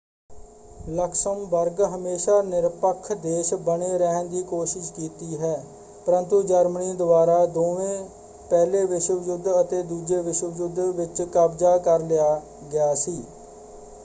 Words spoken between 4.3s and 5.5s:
ਕੋਸ਼ਿਸ਼ ਕੀਤੀ